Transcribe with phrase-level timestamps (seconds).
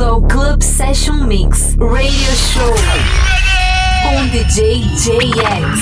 [0.00, 2.74] bem-vindo ao Club Session Mix Radio Show
[4.02, 5.80] com DJ JX.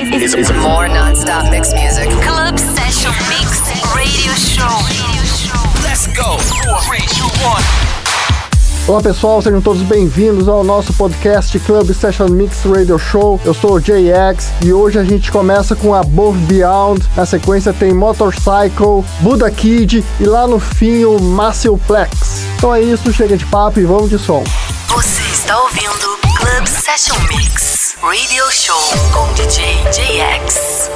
[0.00, 2.08] It's, it's more non-stop mix music.
[2.22, 3.60] Club Session Mix
[3.94, 4.72] Radio Show.
[5.82, 6.38] Let's go.
[6.86, 8.01] Three, two, one.
[8.88, 13.40] Olá pessoal, sejam todos bem-vindos ao nosso podcast Club Session Mix Radio Show.
[13.44, 17.00] Eu sou o JX e hoje a gente começa com Above Beyond.
[17.16, 21.16] Na sequência tem Motorcycle, Buddha Kid e lá no fim o
[21.86, 22.42] Plex.
[22.56, 24.42] Então é isso, chega de papo e vamos de som.
[24.88, 30.90] Você está ouvindo Club Session Mix Radio Show com DJ JX.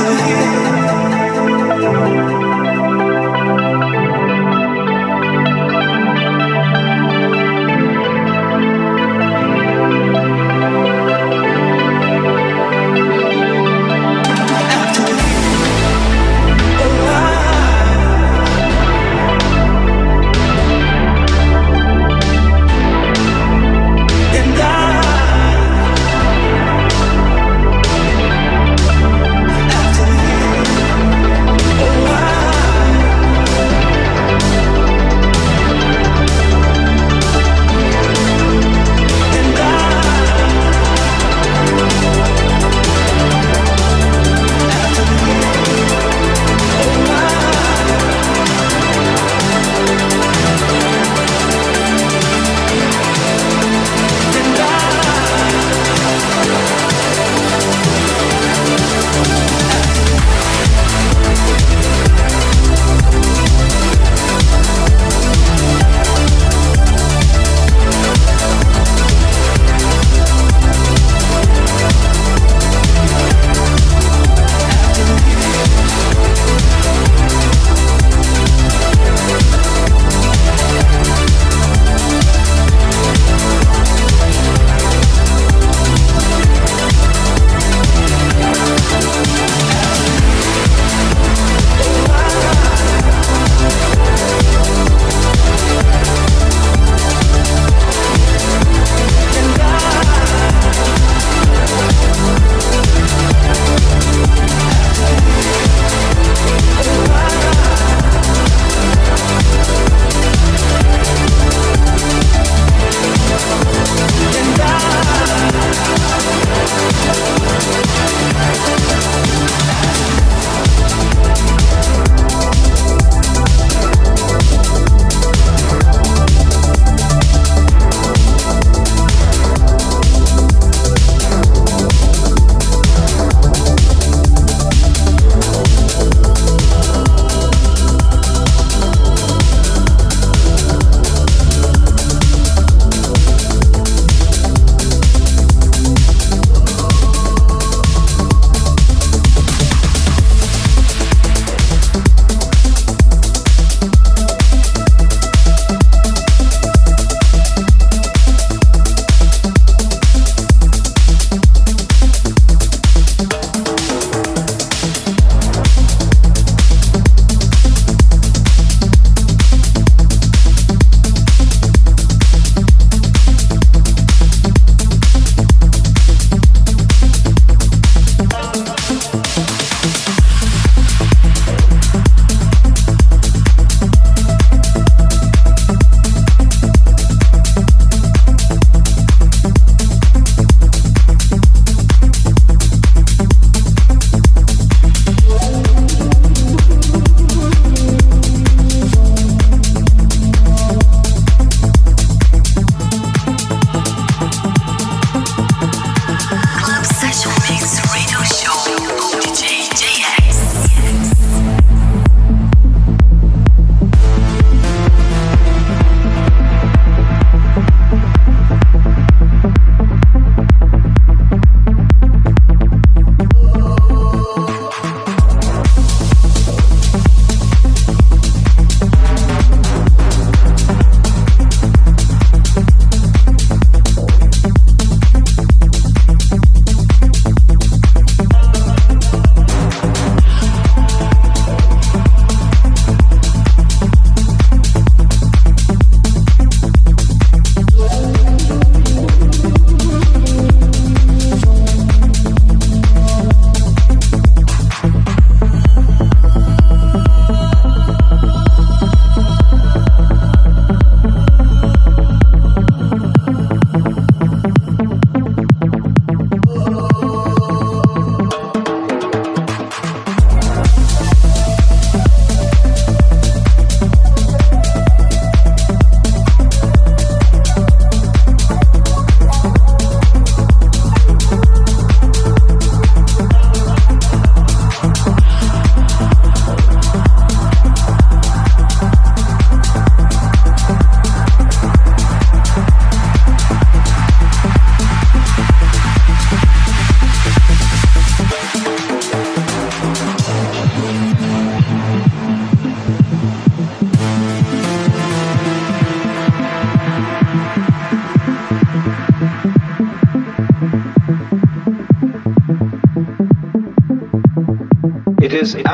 [0.00, 0.38] After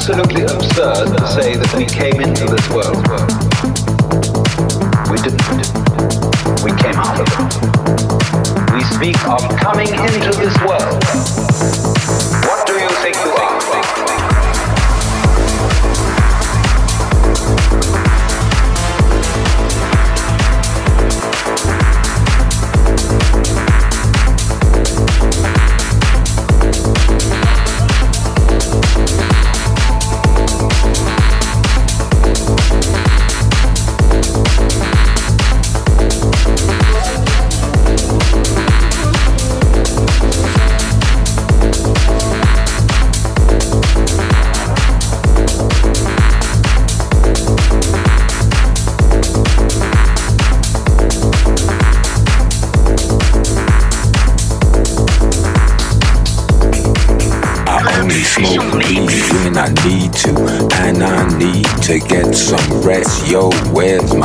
[0.00, 3.39] Absolutely absurd to say that we came into this world.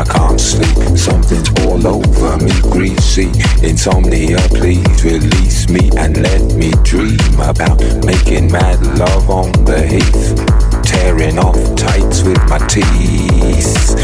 [0.00, 3.26] I can't sleep, something's all over me, greasy.
[3.62, 10.59] Insomnia, please release me and let me dream about making mad love on the heath.
[10.90, 13.94] Tearing off tights with my teeth.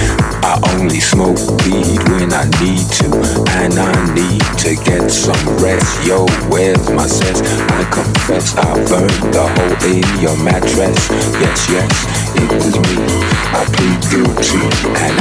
[0.47, 3.11] I only smoke weed when I need to,
[3.59, 6.07] and I need to get some rest.
[6.07, 7.43] Yo, where's my sense?
[7.43, 11.11] I confess I burned the hole in your mattress.
[11.43, 11.91] Yes, yes,
[12.39, 13.03] it was me.
[13.51, 14.63] I plead guilty,
[15.03, 15.17] and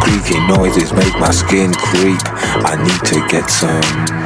[0.00, 2.22] Creaky noises make my skin creep.
[2.64, 4.25] I need to get some.